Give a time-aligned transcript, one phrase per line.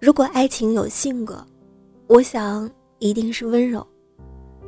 [0.00, 1.46] 如果爱情有性格，
[2.06, 2.68] 我想
[3.00, 3.86] 一定是温柔。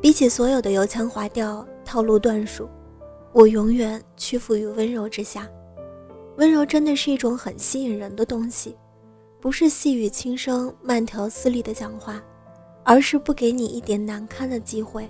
[0.00, 2.68] 比起所有的油腔滑调、套路段数，
[3.32, 5.48] 我永远屈服于温柔之下。
[6.38, 8.76] 温柔真的是一种很吸引人的东西，
[9.40, 12.20] 不是细语轻声、慢条斯理的讲话，
[12.82, 15.08] 而是不给你一点难堪的机会，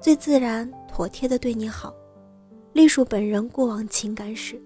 [0.00, 1.92] 最自然、妥帖的对你好。
[2.74, 4.56] 隶属本人过往情感史，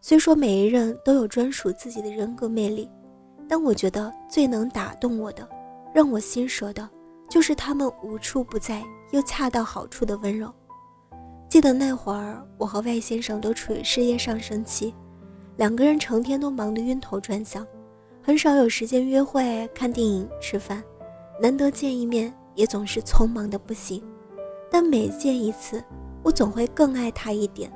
[0.00, 2.90] 虽说每一任都有专属自己的人格魅力。
[3.48, 5.48] 但我觉得最能打动我的，
[5.94, 6.88] 让我心折的，
[7.28, 10.52] 就是他们无处不在又恰到好处的温柔。
[11.48, 14.94] 记得那会儿，我和外先生都处于事业上升期，
[15.56, 17.64] 两个人成天都忙得晕头转向，
[18.22, 20.82] 很少有时间约会、看电影、吃饭，
[21.40, 24.02] 难得见一面也总是匆忙的不行。
[24.70, 25.84] 但每见一次，
[26.24, 27.70] 我总会更爱他一点，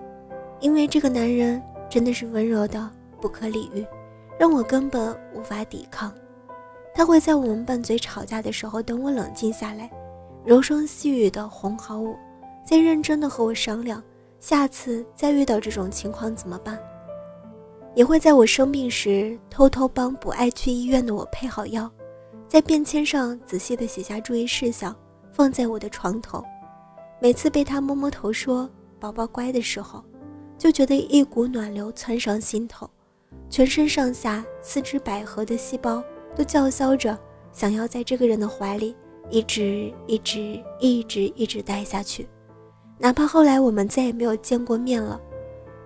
[0.61, 3.87] 因为这个男人真的是温柔的不可理喻。
[4.39, 6.15] 让我根本无法抵抗。
[6.95, 9.91] 他会在我们拌嘴吵架的时候等我冷静下来，
[10.45, 12.17] 柔声细语的哄好我，
[12.65, 14.03] 再认真的和我商量
[14.41, 16.79] 下次再遇到这种情况怎么办。
[17.95, 21.91] 也会在我生病时偷偷帮不爱去医院的我配好药，
[22.47, 24.95] 在便签上仔细的写下注意事项，
[25.33, 26.43] 放在我的床头。
[27.21, 30.05] 每次被他摸摸头说“宝宝乖”的时候，
[30.57, 32.89] 就觉得一股暖流窜上心头。
[33.51, 36.03] 全身上下四肢百合的细胞
[36.37, 37.19] 都叫嚣着，
[37.53, 38.95] 想要在这个人的怀里
[39.31, 42.29] 一直一直一直一直待下去，
[42.99, 45.21] 哪怕后来我们再也没有见过面了，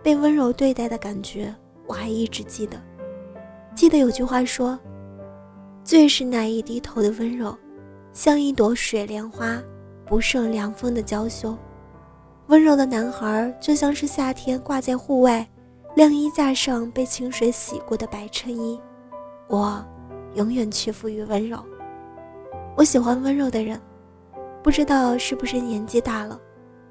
[0.02, 1.54] 被温柔对待的感觉
[1.86, 2.76] 我还一直记得。
[3.74, 4.78] 记得有句话说
[5.82, 7.56] ：“最是那一低头的温柔，
[8.12, 9.62] 像一朵水莲花，
[10.04, 11.56] 不胜凉风的娇羞。”
[12.48, 15.46] 温柔的男孩就像是夏天挂在户外。
[15.94, 18.80] 晾衣架上被清水洗过的白衬衣，
[19.46, 19.84] 我
[20.34, 21.58] 永远屈服于温柔。
[22.74, 23.78] 我喜欢温柔的人，
[24.62, 26.40] 不知道是不是年纪大了，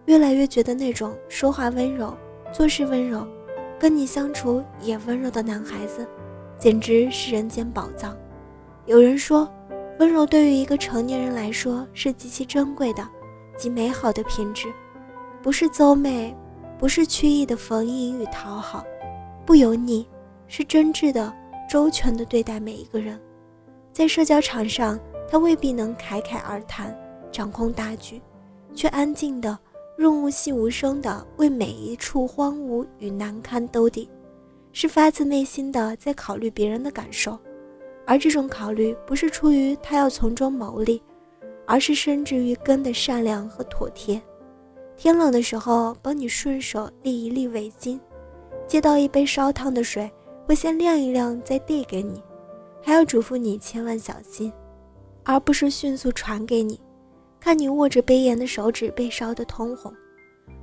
[0.05, 2.15] 越来越觉得那种说话温柔、
[2.53, 3.27] 做事温柔、
[3.79, 6.07] 跟你相处也温柔的男孩子，
[6.59, 8.15] 简直是人间宝藏。
[8.85, 9.51] 有人说，
[9.97, 13.03] 温柔对于一个成年人来说是极其珍贵的、
[13.57, 14.71] 极美好的品质，
[15.41, 16.35] 不是邹媚，
[16.81, 18.83] 不是曲意的逢迎与讨好。
[19.45, 20.03] 不油腻，
[20.47, 21.31] 是真挚的、
[21.69, 23.21] 周全的对待每一个人。
[23.91, 24.99] 在社交场上，
[25.29, 26.97] 他未必能侃侃而谈、
[27.31, 28.19] 掌控大局，
[28.73, 29.55] 却安静的、
[29.95, 34.09] 润物细无声的为每一处荒芜与难堪兜底，
[34.71, 37.37] 是发自内心的在考虑别人的感受。
[38.07, 40.99] 而这种考虑，不是出于他要从中牟利，
[41.67, 44.19] 而是深植于根的善良和妥帖。
[45.01, 47.99] 天冷的时候，帮你顺手系一粒围巾。
[48.67, 50.07] 接到一杯烧烫的水，
[50.45, 52.21] 会先晾一晾再递给你，
[52.83, 54.53] 还要嘱咐你千万小心，
[55.23, 56.79] 而不是迅速传给你。
[57.39, 59.91] 看你握着杯沿的手指被烧得通红，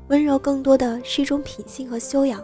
[0.09, 2.41] 温柔更多的是一种品性和修养。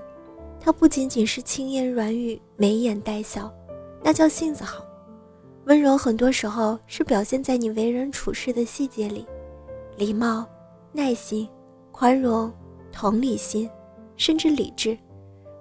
[0.59, 3.49] 它不仅仅是轻言软语、眉眼带笑，
[4.03, 4.84] 那叫性子好。
[5.66, 9.25] 温柔很多时候是表现在你为人处事的细节里，
[9.97, 10.44] 礼貌、
[10.91, 11.49] 耐心、
[11.97, 12.53] 宽容、
[12.91, 13.71] 同理心，
[14.16, 14.99] 甚至理智。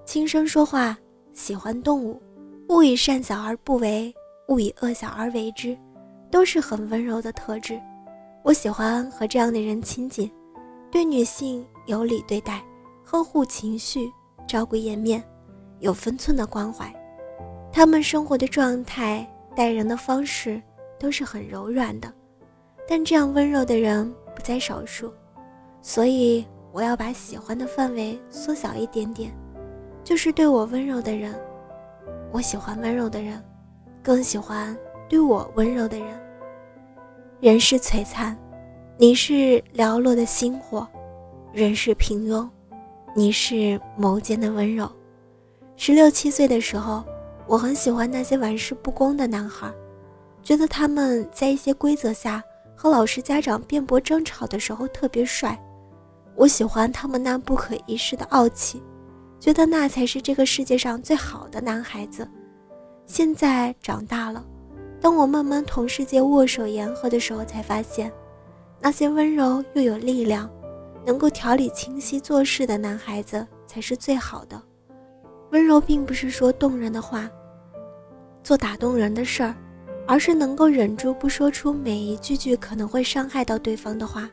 [0.04, 0.98] 轻声说话，
[1.32, 2.20] 喜欢动物，
[2.70, 4.12] 勿以善小而不为，
[4.48, 5.78] 勿以恶小而为之，
[6.32, 7.80] 都是很温柔的特质。
[8.44, 10.30] 我喜欢和这样的人亲近，
[10.92, 12.66] 对女性有礼对待，
[13.06, 14.12] 呵护情绪，
[14.48, 15.24] 照顾颜面，
[15.82, 16.92] 有分寸的关怀。
[17.72, 20.60] 他们生活的状态、待人的方式
[21.00, 22.12] 都是很柔软的，
[22.88, 25.14] 但这样温柔的人不在少数，
[25.84, 29.32] 所以我要把喜欢的范围缩小一点点。
[30.04, 31.34] 就是对我温柔的人，
[32.32, 33.42] 我喜欢温柔的人，
[34.02, 34.76] 更喜欢
[35.08, 36.08] 对我温柔的人。
[37.40, 38.38] 人世璀璨，
[38.98, 40.86] 你是寥落的星火；
[41.54, 42.48] 人世平庸，
[43.14, 44.90] 你是眸间的温柔。
[45.76, 47.04] 十六七岁的时候，
[47.46, 49.70] 我很喜欢那些玩世不恭的男孩，
[50.42, 52.44] 觉得他们在一些规则下
[52.76, 55.58] 和老师、家长辩驳争吵的时候特别帅。
[56.36, 58.82] 我喜欢他们那不可一世的傲气。
[59.40, 62.26] 觉得那才是这个世界上最好的男孩子。
[63.06, 64.42] 现在长大了，
[65.02, 68.10] 当我慢慢同世界握手言和的时候，才发现，
[68.80, 70.50] 那些温柔又有力量，
[71.06, 74.62] 能够条理清晰做事的男孩子才是最好的。
[75.52, 77.30] 温柔并不是说动人的话，
[78.42, 79.54] 做打动人的事儿，
[80.08, 84.30] 而是能够忍住不说出每一句句可能会伤害到对方的话，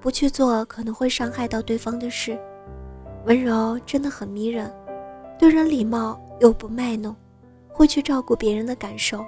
[0.00, 2.38] 不去做可能会伤害到对方的事。
[3.26, 4.72] 温柔真的很迷人，
[5.38, 7.14] 对人礼貌又不卖弄，
[7.68, 9.24] 会去照顾别人的感受，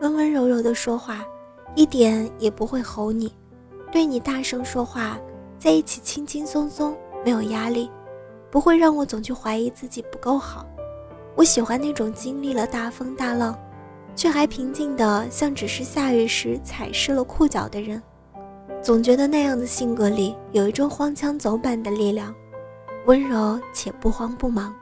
[0.00, 1.24] 温温柔柔的说话，
[1.74, 3.34] 一点也不会吼你，
[3.90, 5.18] 对你大声说话，
[5.58, 7.90] 在一起轻轻松松，没有压力。
[8.50, 10.66] 不会让我总去怀疑自己不够好。
[11.34, 13.58] 我喜欢那种经历了大风大浪，
[14.14, 18.02] 却还平静的像只是下雨时踩湿了裤脚的人。
[18.82, 22.34] 总觉得那样的性格里有一种荒腔走板的力量，
[23.06, 24.74] 温柔且不慌不忙。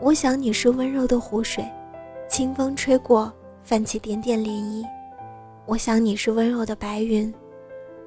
[0.00, 1.64] 我想你是温柔的湖水，
[2.28, 3.32] 清风吹过，
[3.62, 4.84] 泛起点点涟漪。
[5.64, 7.32] 我想你是温柔的白云，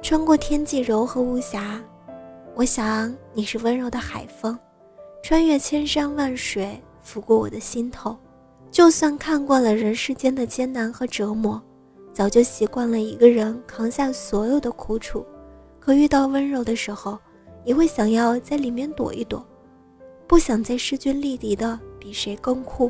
[0.01, 1.81] 穿过天际柔和无瑕。
[2.53, 4.59] 我想你是温柔的海风。
[5.23, 8.15] 穿越千山万水，拂过我的心头。
[8.69, 11.61] 就算看惯了人世间的艰难和折磨，
[12.17, 15.23] 早就习惯了一个人扛下所有的苦楚，
[15.79, 17.15] 可遇到温柔的时候，
[17.63, 19.45] 也会想要在里面躲一躲，
[20.25, 22.89] 不想再势均力敌的比谁更酷，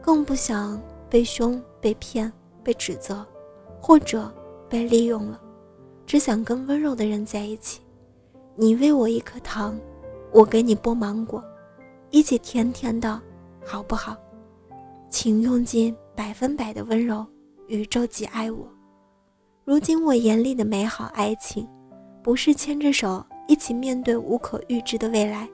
[0.00, 0.80] 更不想
[1.10, 2.32] 被凶、被骗、
[2.64, 3.22] 被指责，
[3.78, 4.32] 或者
[4.70, 5.38] 被利用了，
[6.06, 7.82] 只想跟温柔的人在一起。
[8.54, 9.78] 你喂我一颗糖。
[10.32, 11.44] 我给你剥芒果，
[12.10, 13.20] 一起甜甜的，
[13.62, 14.16] 好不好？
[15.10, 17.24] 请用尽百分百的温柔，
[17.68, 18.66] 宇宙极爱我。
[19.64, 21.68] 如今我眼里的美好爱情，
[22.22, 25.48] 不是牵着手一起面对无可预知的未来，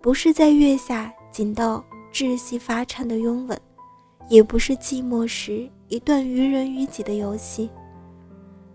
[0.00, 3.60] 不是在月下紧到窒息发颤的拥吻，
[4.28, 7.70] 也不是寂寞时一段于人于己的游戏，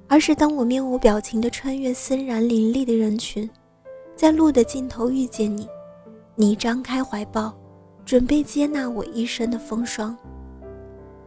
[0.07, 3.49] 而是当我面无表情地穿越森然林立的人群。
[4.15, 5.67] 在路的尽头遇见你，
[6.33, 7.55] 你张开怀抱，
[8.03, 10.17] 准备接纳我一生的风霜。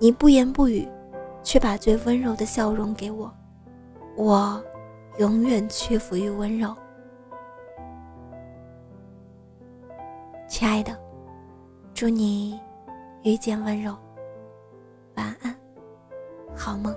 [0.01, 0.89] 你不言不语，
[1.43, 3.33] 却把最温柔的笑容给我，
[4.17, 4.63] 我
[5.19, 6.75] 永远屈服于温柔。
[10.49, 10.97] 亲爱的，
[11.95, 12.61] 祝你
[13.23, 13.97] 遇见温柔，
[15.17, 15.55] 晚安，
[16.55, 16.95] 好梦。